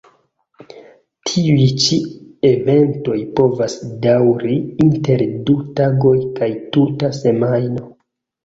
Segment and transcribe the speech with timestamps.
[1.31, 1.97] Tiuj ĉi
[2.51, 3.77] eventoj povas
[4.07, 7.89] daŭri inter du tagoj kaj tuta semajno.